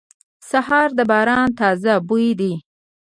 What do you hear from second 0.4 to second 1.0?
سهار د